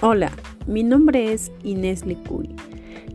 Hola, 0.00 0.30
mi 0.68 0.84
nombre 0.84 1.32
es 1.32 1.50
Inés 1.64 2.06
Licuy, 2.06 2.54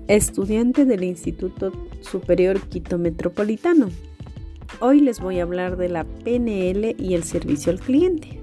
estudiante 0.10 0.84
del 0.84 1.06
Instituto 1.06 1.72
Superior 2.02 2.60
Quito 2.60 2.98
Metropolitano. 2.98 3.88
Hoy 4.82 5.00
les 5.00 5.22
voy 5.22 5.40
a 5.40 5.44
hablar 5.44 5.78
de 5.78 5.88
la 5.88 6.04
PNL 6.04 6.94
y 7.00 7.14
el 7.14 7.24
servicio 7.24 7.72
al 7.72 7.80
cliente. 7.80 8.42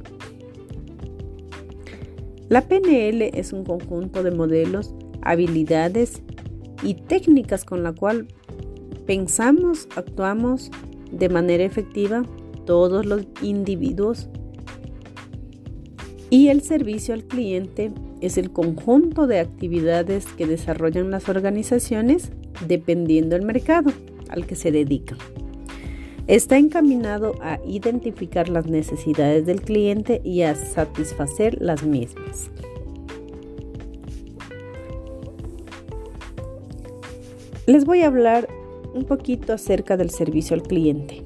La 2.49 2.67
PNL 2.67 3.29
es 3.35 3.53
un 3.53 3.63
conjunto 3.63 4.23
de 4.23 4.31
modelos, 4.31 4.95
habilidades 5.21 6.23
y 6.83 6.95
técnicas 6.95 7.67
con 7.67 7.83
la 7.83 7.93
cual 7.93 8.27
pensamos, 9.05 9.87
actuamos 9.97 10.71
de 11.13 11.29
manera 11.29 11.65
efectiva 11.65 12.23
todos 12.65 13.05
los 13.05 13.27
individuos 13.43 14.31
y 16.31 16.49
el 16.49 16.63
servicio 16.63 17.13
al 17.13 17.25
cliente 17.25 17.93
es 18.21 18.39
el 18.39 18.51
conjunto 18.51 19.27
de 19.27 19.41
actividades 19.41 20.27
que 20.27 20.47
desarrollan 20.47 21.11
las 21.11 21.29
organizaciones 21.29 22.31
dependiendo 22.67 23.37
del 23.37 23.45
mercado 23.45 23.93
al 24.29 24.47
que 24.47 24.57
se 24.57 24.71
dedican. 24.71 25.19
Está 26.27 26.59
encaminado 26.59 27.35
a 27.41 27.59
identificar 27.67 28.49
las 28.49 28.67
necesidades 28.67 29.47
del 29.47 29.63
cliente 29.63 30.21
y 30.23 30.43
a 30.43 30.55
satisfacer 30.55 31.61
las 31.61 31.83
mismas. 31.83 32.51
Les 37.67 37.85
voy 37.85 38.03
a 38.03 38.07
hablar 38.07 38.49
un 38.95 39.05
poquito 39.05 39.53
acerca 39.53 39.97
del 39.97 40.11
servicio 40.11 40.55
al 40.55 40.63
cliente. 40.63 41.23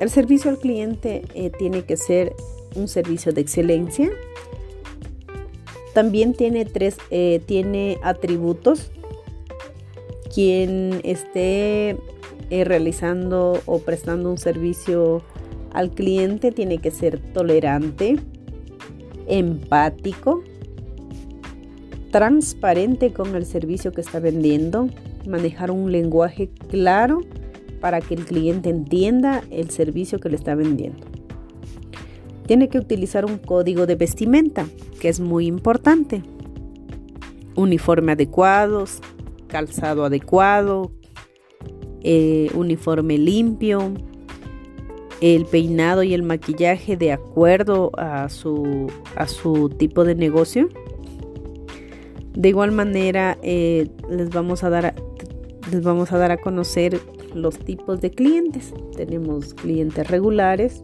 El 0.00 0.10
servicio 0.10 0.50
al 0.50 0.58
cliente 0.58 1.22
eh, 1.34 1.50
tiene 1.56 1.84
que 1.84 1.96
ser 1.96 2.34
un 2.74 2.88
servicio 2.88 3.32
de 3.32 3.40
excelencia, 3.40 4.10
también 5.92 6.34
tiene 6.34 6.64
tres, 6.64 6.96
eh, 7.10 7.40
tiene 7.46 7.98
atributos. 8.02 8.90
Quien 10.34 11.00
esté 11.04 11.98
eh, 12.50 12.64
realizando 12.64 13.60
o 13.66 13.78
prestando 13.80 14.30
un 14.30 14.38
servicio 14.38 15.22
al 15.72 15.90
cliente 15.90 16.52
tiene 16.52 16.78
que 16.78 16.90
ser 16.90 17.18
tolerante, 17.18 18.16
empático, 19.26 20.42
transparente 22.10 23.12
con 23.12 23.34
el 23.34 23.44
servicio 23.44 23.92
que 23.92 24.00
está 24.00 24.20
vendiendo, 24.20 24.88
manejar 25.26 25.70
un 25.70 25.92
lenguaje 25.92 26.50
claro 26.68 27.20
para 27.80 28.00
que 28.00 28.14
el 28.14 28.24
cliente 28.24 28.70
entienda 28.70 29.42
el 29.50 29.70
servicio 29.70 30.18
que 30.18 30.28
le 30.28 30.36
está 30.36 30.54
vendiendo 30.54 31.11
tiene 32.46 32.68
que 32.68 32.78
utilizar 32.78 33.24
un 33.24 33.38
código 33.38 33.86
de 33.86 33.96
vestimenta, 33.96 34.66
que 35.00 35.08
es 35.08 35.20
muy 35.20 35.46
importante. 35.46 36.22
Uniforme 37.54 38.12
adecuados, 38.12 39.00
calzado 39.46 40.04
adecuado, 40.04 40.90
eh, 42.02 42.50
uniforme 42.54 43.18
limpio, 43.18 43.92
el 45.20 45.44
peinado 45.46 46.02
y 46.02 46.14
el 46.14 46.22
maquillaje 46.24 46.96
de 46.96 47.12
acuerdo 47.12 47.92
a 47.96 48.28
su, 48.28 48.90
a 49.14 49.28
su 49.28 49.68
tipo 49.68 50.04
de 50.04 50.14
negocio. 50.14 50.68
De 52.34 52.48
igual 52.48 52.72
manera, 52.72 53.38
eh, 53.42 53.88
les, 54.10 54.30
vamos 54.30 54.64
a 54.64 54.70
dar 54.70 54.94
les 55.70 55.82
vamos 55.82 56.12
a 56.12 56.18
dar 56.18 56.32
a 56.32 56.38
conocer 56.38 57.00
los 57.34 57.58
tipos 57.58 58.00
de 58.00 58.10
clientes. 58.10 58.74
Tenemos 58.96 59.54
clientes 59.54 60.08
regulares, 60.08 60.82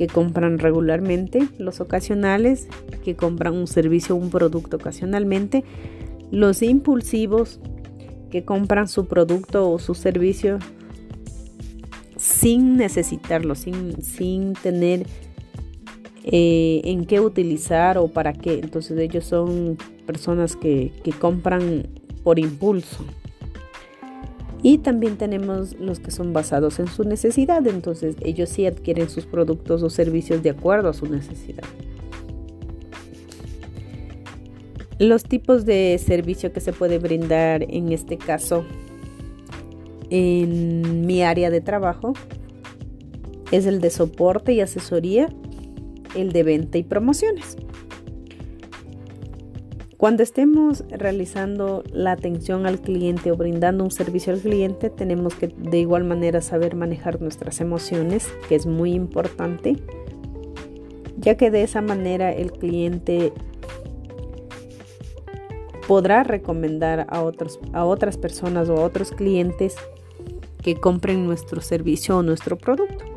que 0.00 0.06
compran 0.06 0.58
regularmente, 0.58 1.46
los 1.58 1.82
ocasionales 1.82 2.68
que 3.04 3.16
compran 3.16 3.54
un 3.54 3.66
servicio 3.66 4.14
o 4.14 4.18
un 4.18 4.30
producto 4.30 4.78
ocasionalmente, 4.78 5.62
los 6.30 6.62
impulsivos 6.62 7.60
que 8.30 8.42
compran 8.42 8.88
su 8.88 9.08
producto 9.08 9.70
o 9.70 9.78
su 9.78 9.94
servicio 9.94 10.58
sin 12.16 12.78
necesitarlo, 12.78 13.54
sin, 13.54 14.02
sin 14.02 14.54
tener 14.54 15.06
eh, 16.24 16.80
en 16.84 17.04
qué 17.04 17.20
utilizar 17.20 17.98
o 17.98 18.08
para 18.08 18.32
qué. 18.32 18.54
Entonces 18.54 18.98
ellos 18.98 19.26
son 19.26 19.76
personas 20.06 20.56
que, 20.56 20.94
que 21.04 21.12
compran 21.12 21.88
por 22.24 22.38
impulso. 22.38 23.04
Y 24.62 24.78
también 24.78 25.16
tenemos 25.16 25.78
los 25.78 26.00
que 26.00 26.10
son 26.10 26.32
basados 26.32 26.78
en 26.80 26.88
su 26.88 27.04
necesidad, 27.04 27.66
entonces 27.66 28.16
ellos 28.20 28.50
sí 28.50 28.66
adquieren 28.66 29.08
sus 29.08 29.24
productos 29.24 29.82
o 29.82 29.88
servicios 29.88 30.42
de 30.42 30.50
acuerdo 30.50 30.90
a 30.90 30.92
su 30.92 31.06
necesidad. 31.06 31.64
Los 34.98 35.24
tipos 35.24 35.64
de 35.64 35.98
servicio 35.98 36.52
que 36.52 36.60
se 36.60 36.74
puede 36.74 36.98
brindar 36.98 37.62
en 37.62 37.90
este 37.90 38.18
caso 38.18 38.66
en 40.10 41.06
mi 41.06 41.22
área 41.22 41.48
de 41.50 41.62
trabajo 41.62 42.12
es 43.50 43.64
el 43.64 43.80
de 43.80 43.88
soporte 43.88 44.52
y 44.52 44.60
asesoría, 44.60 45.28
el 46.14 46.32
de 46.32 46.42
venta 46.42 46.76
y 46.76 46.82
promociones. 46.82 47.56
Cuando 50.00 50.22
estemos 50.22 50.82
realizando 50.88 51.84
la 51.92 52.12
atención 52.12 52.66
al 52.66 52.80
cliente 52.80 53.32
o 53.32 53.36
brindando 53.36 53.84
un 53.84 53.90
servicio 53.90 54.32
al 54.32 54.40
cliente, 54.40 54.88
tenemos 54.88 55.34
que 55.34 55.48
de 55.48 55.78
igual 55.78 56.04
manera 56.04 56.40
saber 56.40 56.74
manejar 56.74 57.20
nuestras 57.20 57.60
emociones, 57.60 58.26
que 58.48 58.54
es 58.54 58.64
muy 58.64 58.94
importante, 58.94 59.76
ya 61.18 61.36
que 61.36 61.50
de 61.50 61.64
esa 61.64 61.82
manera 61.82 62.32
el 62.32 62.50
cliente 62.50 63.34
podrá 65.86 66.22
recomendar 66.22 67.06
a, 67.10 67.20
otros, 67.20 67.60
a 67.74 67.84
otras 67.84 68.16
personas 68.16 68.70
o 68.70 68.78
a 68.78 68.84
otros 68.86 69.10
clientes 69.10 69.76
que 70.62 70.76
compren 70.76 71.26
nuestro 71.26 71.60
servicio 71.60 72.16
o 72.16 72.22
nuestro 72.22 72.56
producto. 72.56 73.09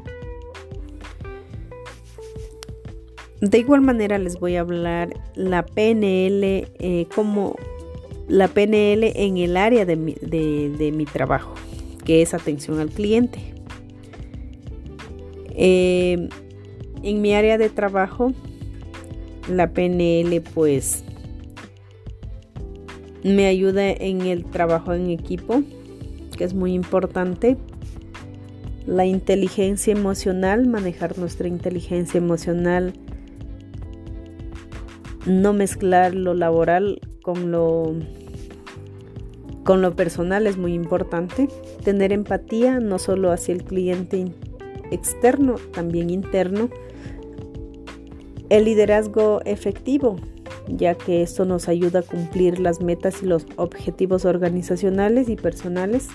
De 3.43 3.57
igual 3.57 3.81
manera 3.81 4.17
les 4.19 4.39
voy 4.39 4.55
a 4.55 4.61
hablar 4.61 5.19
la 5.35 5.65
PNL 5.65 6.65
eh, 6.79 7.07
como 7.13 7.57
la 8.29 8.47
PNL 8.47 9.11
en 9.15 9.35
el 9.35 9.57
área 9.57 9.85
de 9.85 9.97
mi, 9.97 11.05
trabajo, 11.05 11.53
que 12.05 12.21
es 12.21 12.33
atención 12.33 12.79
al 12.79 12.89
cliente. 12.89 13.39
Eh, 15.49 16.29
en 17.03 17.21
mi 17.21 17.33
área 17.33 17.57
de 17.57 17.67
trabajo, 17.67 18.31
la 19.49 19.73
PNL 19.73 20.39
pues 20.53 21.03
me 23.25 23.47
ayuda 23.47 23.91
en 23.91 24.21
el 24.21 24.45
trabajo 24.45 24.93
en 24.93 25.09
equipo, 25.09 25.63
que 26.37 26.45
es 26.45 26.53
muy 26.53 26.73
importante. 26.73 27.57
La 28.87 29.05
inteligencia 29.05 29.91
emocional, 29.91 30.65
manejar 30.65 31.17
nuestra 31.17 31.49
inteligencia 31.49 32.17
emocional 32.17 32.93
no 35.25 35.53
mezclar 35.53 36.13
lo 36.13 36.33
laboral 36.33 36.99
con 37.21 37.51
lo 37.51 37.95
con 39.63 39.81
lo 39.81 39.95
personal 39.95 40.45
es 40.45 40.57
muy 40.57 40.73
importante. 40.73 41.47
Tener 41.83 42.11
empatía 42.11 42.79
no 42.79 42.99
solo 42.99 43.31
hacia 43.31 43.53
el 43.53 43.63
cliente 43.63 44.25
externo, 44.91 45.55
también 45.71 46.09
interno. 46.09 46.69
El 48.49 48.65
liderazgo 48.65 49.39
efectivo, 49.45 50.17
ya 50.67 50.95
que 50.95 51.21
esto 51.21 51.45
nos 51.45 51.69
ayuda 51.69 51.99
a 51.99 52.03
cumplir 52.03 52.59
las 52.59 52.81
metas 52.81 53.23
y 53.23 53.25
los 53.25 53.45
objetivos 53.55 54.25
organizacionales 54.25 55.29
y 55.29 55.37
personales. 55.37 56.09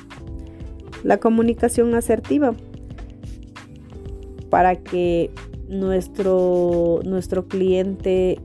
La 1.02 1.16
comunicación 1.16 1.94
asertiva, 1.94 2.54
para 4.50 4.76
que 4.76 5.30
nuestro, 5.68 7.00
nuestro 7.04 7.46
cliente 7.46 8.40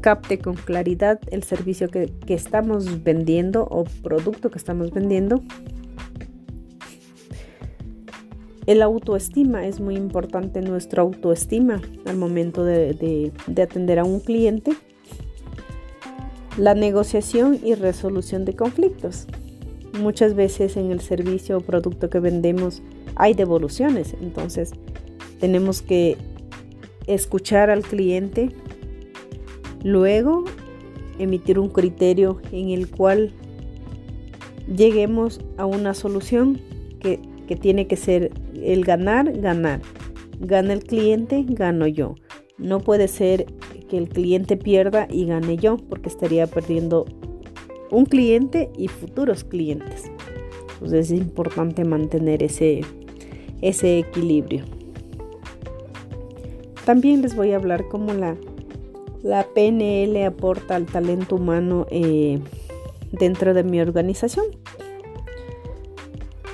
capte 0.00 0.38
con 0.38 0.54
claridad 0.54 1.20
el 1.30 1.42
servicio 1.42 1.88
que, 1.88 2.12
estamos 2.28 3.02
vendiendo 3.02 3.64
o 3.70 3.84
producto 4.02 4.50
que 4.50 4.58
estamos 4.58 4.92
vendiendo. 4.92 5.42
El 8.66 8.82
autoestima 8.82 9.66
es 9.66 9.80
muy 9.80 9.96
importante, 9.96 10.60
nuestra 10.60 11.02
autoestima 11.02 11.80
al 12.06 12.16
momento 12.16 12.64
de, 12.64 13.32
de 13.46 13.62
atender 13.62 13.98
a 13.98 14.04
un 14.04 14.20
cliente. 14.20 14.72
La 16.56 16.74
negociación 16.74 17.58
y 17.62 17.74
resolución 17.74 18.44
de 18.44 18.54
conflictos. 18.54 19.26
Muchas 20.00 20.34
veces 20.34 20.76
en 20.76 20.90
el 20.90 21.00
servicio 21.00 21.58
o 21.58 21.60
producto 21.60 22.10
que 22.10 22.20
vendemos 22.20 22.82
hay 23.16 23.34
devoluciones, 23.34 24.14
entonces 24.20 24.72
tenemos 25.40 25.82
que 25.82 26.16
escuchar 27.06 27.70
al 27.70 27.82
cliente, 27.82 28.50
Luego, 29.84 30.44
emitir 31.18 31.58
un 31.58 31.68
criterio 31.68 32.40
en 32.52 32.70
el 32.70 32.88
cual 32.88 33.32
lleguemos 34.74 35.40
a 35.56 35.66
una 35.66 35.94
solución 35.94 36.60
que, 37.00 37.20
tiene 37.60 37.86
que 37.86 37.96
ser 37.96 38.30
el 38.62 38.84
ganar, 38.84 39.32
ganar. 39.40 39.80
Gana 40.40 40.74
el 40.74 40.84
cliente, 40.84 41.44
gano 41.48 41.86
yo. 41.86 42.14
No 42.58 42.80
puede 42.80 43.08
ser 43.08 43.46
que 43.88 43.96
el 43.96 44.08
cliente 44.10 44.58
pierda 44.58 45.08
y 45.10 45.24
gane 45.24 45.56
yo, 45.56 45.78
porque 45.78 46.10
estaría 46.10 46.46
perdiendo 46.46 47.06
un 47.90 48.04
cliente 48.04 48.70
y 48.76 48.88
futuros 48.88 49.44
clientes. 49.44 50.10
Entonces 50.74 51.10
es 51.10 51.18
importante 51.18 51.84
mantener 51.84 52.42
ese, 52.42 52.82
ese 53.62 53.98
equilibrio. 53.98 54.64
También 56.84 57.22
les 57.22 57.34
voy 57.34 57.52
a 57.52 57.56
hablar 57.56 57.88
cómo 57.88 58.12
la, 58.12 58.36
la 59.22 59.46
PNL 59.54 60.24
aporta 60.24 60.76
al 60.76 60.86
talento 60.86 61.36
humano 61.36 61.86
eh, 61.90 62.40
dentro 63.12 63.54
de 63.54 63.64
mi 63.64 63.80
organización. 63.80 64.46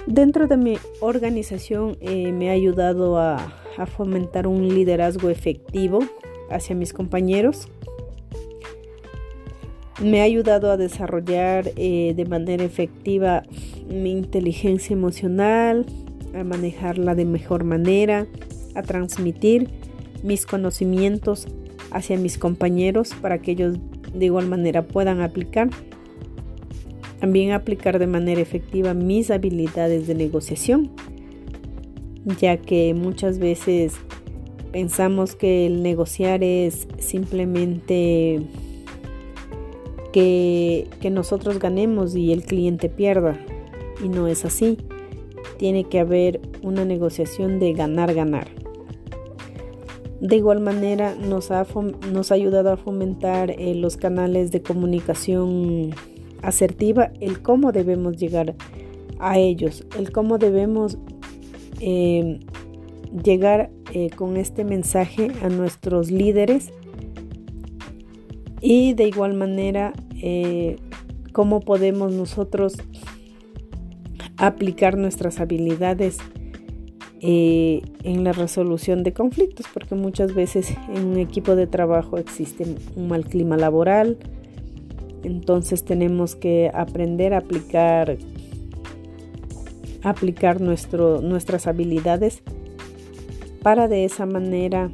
Dentro 0.07 0.47
de 0.47 0.57
mi 0.57 0.77
organización 1.01 1.97
eh, 2.01 2.31
me 2.33 2.51
ha 2.51 2.53
ayudado 2.53 3.19
a, 3.19 3.61
fomentar 3.97 4.47
un 4.47 4.69
liderazgo 4.69 5.31
efectivo 5.31 5.99
hacia 6.49 6.77
mis 6.77 6.93
compañeros. 6.93 7.67
Me 10.01 10.21
ha 10.21 10.25
ayudado 10.25 10.71
a 10.71 10.77
desarrollar 10.77 11.73
eh, 11.75 12.13
de 12.15 12.25
manera 12.25 12.63
efectiva 12.63 13.43
mi 13.89 14.13
inteligencia 14.13 14.95
emocional, 14.95 15.87
a 16.35 16.45
manejarla 16.45 17.17
de 17.17 17.25
mejor 17.25 17.65
manera, 17.65 18.29
a 18.77 18.83
transmitir 18.83 19.71
mis 20.23 20.47
conocimientos 20.47 21.49
hacia 21.95 22.19
mis 22.19 22.37
compañeros 22.37 23.15
para 23.23 23.39
que 23.39 23.53
ellos 23.53 23.79
de 24.13 24.27
igual 24.27 24.49
manera 24.49 24.83
puedan 24.83 25.21
aplicar. 25.21 25.71
También 27.21 27.53
aplicar 27.53 27.99
de 27.99 28.07
manera 28.07 28.41
efectiva 28.41 28.93
mis 28.93 29.31
habilidades 29.31 30.07
de 30.07 30.15
negociación, 30.15 30.91
ya 32.39 32.59
que 32.59 32.93
muchas 32.93 33.39
veces 33.39 33.95
pensamos 34.73 35.37
que 35.37 35.67
el 35.67 35.83
negociar 35.83 36.43
es 36.43 36.87
simplemente 36.99 38.43
que, 40.13 40.89
que 41.01 41.11
nosotros 41.11 41.61
ganemos 41.61 42.15
y 42.17 42.33
el 42.33 42.43
cliente 42.43 42.89
pierda. 42.89 43.39
Y 44.05 44.09
no 44.09 44.27
es 44.27 44.45
así. 44.45 44.79
Tiene 45.57 45.85
que 45.85 46.01
haber 46.01 46.41
una 46.63 46.85
negociación 46.85 47.61
de 47.61 47.73
ganar-ganar. 47.73 48.64
De 50.25 50.37
igual 50.37 50.61
manera 50.61 51.15
nos 51.15 51.51
ha, 51.51 51.67
nos 52.11 52.33
ha 52.33 52.35
ayudado 52.35 52.73
a 52.73 52.79
fomentar 52.79 53.51
eh, 53.51 53.75
los 53.75 53.99
canales 53.99 54.51
de 54.51 54.63
comunicación 54.63 55.91
asertiva, 56.41 57.13
el 57.21 57.43
cómo 57.43 57.73
debemos 57.73 58.17
llegar 58.17 58.55
a 59.19 59.39
ellos, 59.39 59.87
el 59.99 60.13
cómo 60.13 60.39
debemos 60.39 60.97
em, 61.79 62.41
llegar 63.23 63.71
eh, 63.93 64.09
con 64.17 64.39
este 64.39 64.65
mensaje 64.65 65.31
a 65.43 65.51
nuestros 65.51 66.11
líderes 66.11 66.73
y 68.63 68.95
de 68.95 69.07
igual 69.09 69.35
manera 69.35 69.93
eh, 70.23 70.77
cómo 71.33 71.61
podemos 71.61 72.13
nosotros 72.13 72.79
aplicar 74.39 74.97
nuestras 74.97 75.39
habilidades 75.39 76.17
eh, 77.21 77.83
en 78.03 78.25
la 78.25 78.33
resolución 78.33 79.03
de 79.03 79.13
conflictos, 79.13 79.67
porque 79.73 79.95
muchas 79.95 80.35
veces 80.35 80.75
en 80.95 81.07
un 81.07 81.19
equipo 81.19 81.57
de 81.57 81.67
trabajo 81.67 82.19
existe 82.19 82.65
un 82.97 83.09
mal 83.09 83.25
clima 83.25 83.57
laboral, 83.57 84.19
entonces 85.23 85.85
tenemos 85.85 86.37
que 86.37 86.71
aprender 86.75 87.33
a 87.33 87.39
aplicar, 87.39 88.19
aplicar 90.03 90.61
nuestras 90.61 91.67
habilidades 91.67 92.43
para 93.63 93.89
de 93.89 94.05
esa 94.05 94.27
manera 94.27 94.91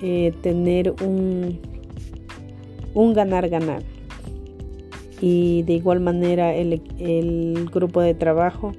eh, 0.00 0.32
tener 0.42 0.94
un, 1.02 1.58
un 2.94 3.12
ganar-ganar. 3.12 3.82
Y 5.20 5.64
de 5.64 5.74
igual 5.74 6.00
manera 6.00 6.54
el, 6.54 6.80
el 6.98 7.68
grupo 7.70 8.00
de 8.00 8.14
trabajo 8.14 8.72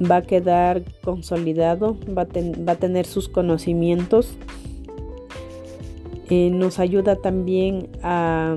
va 0.00 0.16
a 0.16 0.22
quedar 0.22 0.82
consolidado, 1.02 1.96
va 2.16 2.22
a, 2.22 2.76
tener 2.76 3.06
sus 3.06 3.28
conocimientos. 3.28 4.36
Eh, 6.28 6.50
nos 6.50 6.78
ayuda 6.78 7.16
también 7.16 7.88
a, 8.02 8.56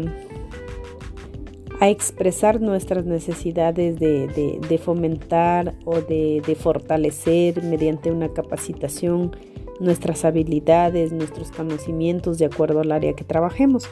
a, 1.80 1.90
expresar 1.90 2.62
nuestras 2.62 3.06
necesidades 3.06 4.00
de, 4.00 4.82
fomentar 4.84 5.76
o 5.86 6.02
de, 6.02 6.42
de, 6.46 6.56
fortalecer 6.56 7.64
mediante 7.64 8.12
una 8.12 8.30
capacitación 8.30 9.36
nuestras 9.80 10.26
habilidades, 10.26 11.14
nuestros 11.14 11.52
conocimientos 11.52 12.38
de 12.38 12.46
acuerdo 12.46 12.82
al 12.82 12.92
área 12.92 13.14
que 13.14 13.24
trabajemos. 13.24 13.88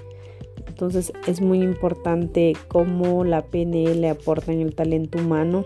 Entonces 0.67 1.13
es 1.27 1.41
muy 1.41 1.61
importante 1.61 2.53
cómo 2.67 3.23
la 3.23 3.45
PNL 3.45 4.03
aporta 4.05 4.51
en 4.51 4.61
el 4.61 4.75
talento 4.75 5.17
humano 5.17 5.63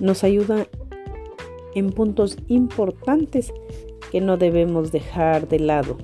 nos 0.00 0.24
ayuda 0.24 0.66
en 1.74 1.90
puntos 1.90 2.38
importantes 2.48 3.52
que 4.10 4.20
no 4.20 4.36
debemos 4.36 4.92
dejar 4.92 5.48
de 5.48 5.58
lado. 5.58 5.98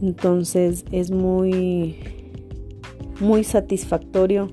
Entonces 0.00 0.84
es 0.92 1.10
muy, 1.10 1.96
muy 3.20 3.42
satisfactorio 3.44 4.48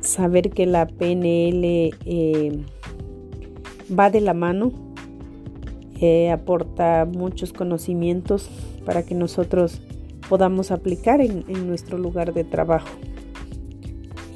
saber 0.00 0.50
que 0.50 0.66
la 0.66 0.86
PNL 0.86 1.90
eh, 2.04 2.64
va 3.98 4.10
de 4.10 4.20
la 4.20 4.34
mano, 4.34 4.72
eh, 6.00 6.30
aporta 6.30 7.08
muchos 7.12 7.52
conocimientos 7.52 8.48
para 8.84 9.04
que 9.04 9.14
nosotros 9.14 9.80
podamos 10.28 10.70
aplicar 10.70 11.20
en 11.20 11.66
nuestro 11.66 11.98
lugar 11.98 12.32
de 12.32 12.44
trabajo 12.44 12.88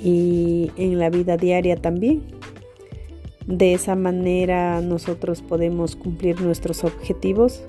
y 0.07 0.71
en 0.77 1.01
la 1.01 1.11
vida 1.11 1.37
diaria 1.37 1.75
también. 1.75 2.23
De 3.49 3.75
esa 3.75 3.97
manera 3.97 4.81
nosotros 4.81 5.43
podemos 5.43 5.97
cumplir 5.97 6.41
nuestros 6.41 6.85
objetivos 6.85 7.65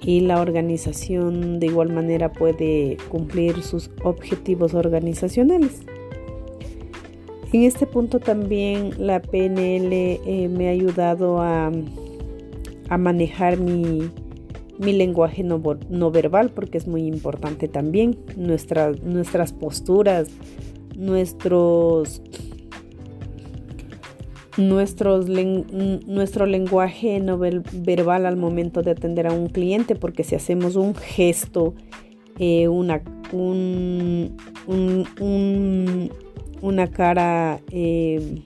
y 0.00 0.20
la 0.20 0.40
organización 0.40 1.58
de 1.58 1.66
igual 1.66 1.92
manera 1.92 2.32
puede 2.32 2.96
cumplir 3.08 3.62
sus 3.62 3.90
objetivos 4.04 4.74
organizacionales. 4.74 5.80
En 7.52 7.64
este 7.64 7.86
punto 7.86 8.20
también 8.20 8.92
la 9.04 9.20
PNL 9.20 9.92
eh, 9.92 10.48
me 10.48 10.68
ha 10.68 10.70
ayudado 10.70 11.40
a, 11.40 11.72
a 12.88 12.98
manejar 12.98 13.58
mi, 13.58 14.10
mi 14.78 14.92
lenguaje 14.92 15.42
no, 15.42 15.60
no, 15.90 16.10
verbal 16.12 16.50
porque 16.50 16.78
es 16.78 16.86
muy 16.86 17.02
importante 17.02 17.66
también 17.66 18.16
nuestras 18.36 19.02
nuestras 19.02 19.52
posturas, 19.52 20.28
nuestros 20.96 22.22
nuestros 24.58 25.26
nuestro 26.06 26.46
lenguaje 26.46 27.18
no 27.20 27.38
verbal 27.38 28.26
al 28.26 28.36
momento 28.36 28.82
de 28.82 28.90
atender 28.90 29.26
a 29.26 29.32
un 29.32 29.48
cliente, 29.48 29.94
porque 29.94 30.24
si 30.24 30.34
hacemos 30.34 30.76
un 30.76 30.94
gesto, 30.94 31.74
eh, 32.38 32.68
una, 32.68 33.02
un, 33.32 34.36
una 36.60 36.90
cara 36.90 37.60
eh, 37.70 38.42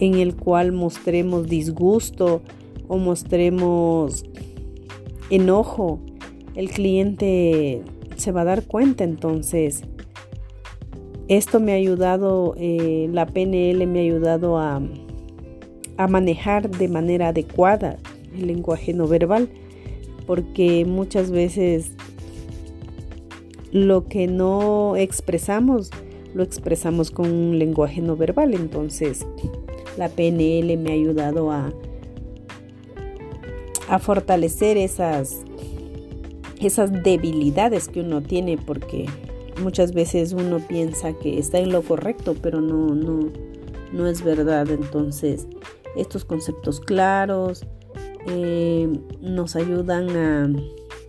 en 0.00 0.14
el 0.14 0.34
cual 0.34 0.72
mostremos 0.72 1.46
disgusto 1.48 2.42
o 2.88 2.98
mostremos 2.98 4.24
enojo, 5.30 6.00
el 6.54 6.70
cliente 6.70 7.82
se 8.16 8.32
va 8.32 8.42
a 8.42 8.44
dar 8.44 8.64
cuenta. 8.64 9.04
Entonces 9.04 9.84
esto 11.28 11.60
me 11.60 11.72
ha 11.72 11.76
ayudado, 11.76 12.54
eh, 12.58 13.08
la 13.12 13.26
PNL 13.26 13.86
me 13.86 14.00
ha 14.00 14.02
ayudado 14.02 14.58
a, 14.58 14.80
manejar 16.08 16.70
de 16.70 16.88
manera 16.88 17.28
adecuada 17.28 17.98
el 18.36 18.48
lenguaje 18.48 18.92
no 18.92 19.06
verbal, 19.06 19.48
porque 20.26 20.84
muchas 20.84 21.30
veces 21.30 21.92
lo 23.70 24.08
que 24.08 24.26
no 24.26 24.96
expresamos, 24.96 25.90
lo 26.34 26.42
expresamos 26.42 27.12
con 27.12 27.30
un 27.30 27.58
lenguaje 27.58 28.00
no 28.00 28.16
verbal. 28.16 28.54
Entonces, 28.54 29.24
la 29.96 30.08
PNL 30.08 30.76
me 30.76 30.90
ha 30.90 30.94
ayudado 30.94 31.52
a, 31.52 31.72
a 33.88 33.98
fortalecer 34.00 34.76
esas, 34.76 35.42
esas 36.60 36.92
debilidades 37.04 37.88
que 37.88 38.00
uno 38.00 38.20
tiene, 38.20 38.58
porque 38.58 39.06
muchas 39.60 39.92
veces 39.92 40.32
uno 40.32 40.58
piensa 40.58 41.12
que 41.14 41.38
está 41.38 41.58
en 41.58 41.72
lo 41.72 41.82
correcto, 41.82 42.34
pero 42.40 42.60
no, 42.60 42.94
no, 42.94 43.30
no 43.92 44.06
es 44.06 44.22
verdad. 44.22 44.68
Entonces, 44.70 45.46
estos 45.96 46.24
conceptos 46.24 46.80
claros 46.80 47.66
eh, 48.26 48.88
nos 49.20 49.56
ayudan 49.56 50.10
a, 50.16 50.50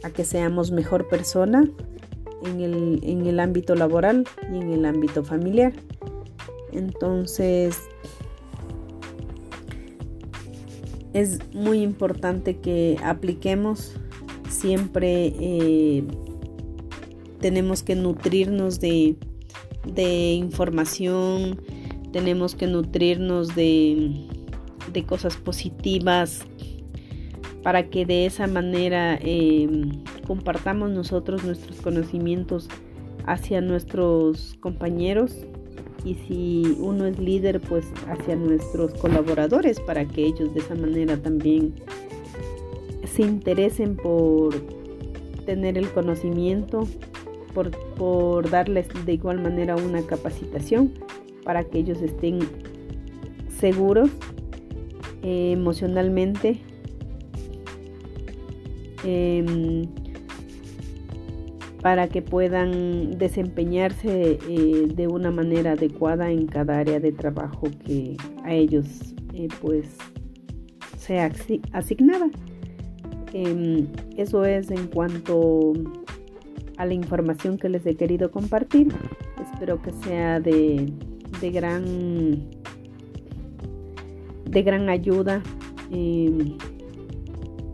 a, 0.04 0.10
que 0.12 0.24
seamos 0.26 0.72
mejor 0.72 1.08
persona 1.08 1.70
en 2.46 2.62
el, 2.62 3.00
en 3.04 3.26
el 3.26 3.40
ámbito 3.40 3.76
laboral 3.76 4.26
y 4.52 4.58
en 4.58 4.72
el 4.72 4.86
ámbito 4.86 5.24
familiar. 5.24 5.74
Entonces, 6.72 7.78
es 11.14 11.40
muy 11.54 11.82
importante 11.82 12.58
que 12.58 12.98
apliquemos 13.02 13.96
siempre 14.50 15.34
eh, 15.40 16.04
tenemos 17.40 17.84
que 17.84 17.96
nutrirnos 17.96 18.80
de, 18.80 19.16
de, 19.86 20.34
información 20.34 21.62
tenemos 22.12 22.56
que 22.56 22.68
nutrirnos 22.68 23.56
de, 23.56 24.28
de, 24.94 25.04
cosas 25.04 25.36
positivas 25.36 26.46
para 27.62 27.90
que 27.90 28.06
de 28.06 28.26
esa 28.26 28.48
manera 28.48 29.18
eh, 29.22 29.68
compartamos 30.28 30.92
nosotros 30.92 31.44
nuestros 31.44 31.82
conocimientos 31.82 32.70
hacia 33.26 33.62
nuestros 33.62 34.56
compañeros. 34.60 35.36
Y 36.04 36.14
si 36.28 36.78
uno 36.80 37.08
es 37.08 37.18
líder, 37.18 37.60
pues 37.60 37.88
hacia 38.08 38.36
nuestros 38.36 38.94
colaboradores 38.94 39.80
para 39.80 40.06
que 40.06 40.26
ellos 40.26 40.54
de 40.54 40.60
esa 40.60 40.76
manera 40.76 41.18
también 41.18 41.74
se 43.04 43.24
interesen 43.24 43.96
por 43.96 44.54
tener 45.46 45.78
el 45.78 45.90
conocimiento, 45.90 46.88
por, 47.56 48.50
darles 48.50 48.88
de 49.06 49.14
igual 49.14 49.42
manera 49.42 49.76
una 49.76 50.02
capacitación 50.02 50.92
para 51.44 51.64
que 51.64 51.80
ellos 51.80 52.02
estén 52.02 52.40
seguros 53.50 54.10
eh, 55.24 55.54
emocionalmente. 55.54 56.60
Em, 59.04 59.84
para 61.82 62.08
que 62.08 62.24
puedan 62.24 63.20
desempeñarse 63.20 64.40
eh, 64.50 64.88
de 64.96 65.08
una 65.08 65.30
manera 65.30 65.74
adecuada 65.74 66.32
en 66.32 66.48
cada 66.48 66.80
área 66.80 67.00
de 67.00 67.12
trabajo 67.12 67.68
que 67.86 68.18
a 68.44 68.56
ellos 68.56 69.14
eh, 69.36 69.48
pues 69.62 69.96
sea 70.98 71.32
asignada. 71.74 72.32
Em, 73.34 73.86
eso 74.18 74.46
es 74.46 74.72
en 74.72 74.88
cuanto 74.88 75.74
a 76.78 76.86
la 76.86 76.94
información 76.94 77.58
que 77.58 77.70
les 77.70 77.86
he 77.86 77.96
querido 77.96 78.32
compartir. 78.32 78.94
Espero 79.42 79.82
que 79.82 79.92
sea 79.92 80.40
de, 80.40 80.92
de 81.42 81.52
gran 81.52 82.50
de 84.46 84.62
gran 84.62 84.90
ayuda 84.90 85.42
em, 85.92 86.58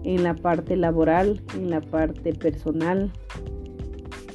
en 0.04 0.24
la 0.24 0.34
parte 0.36 0.76
laboral, 0.76 1.42
en 1.56 1.70
la 1.70 1.82
parte 1.82 2.34
personal, 2.34 3.12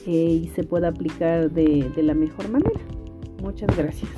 y 0.07 0.51
se 0.55 0.63
pueda 0.63 0.89
aplicar 0.89 1.51
de, 1.51 1.91
de 1.95 2.03
la 2.03 2.15
mejor 2.15 2.49
manera. 2.49 2.81
Muchas 3.43 3.77
gracias. 3.77 4.11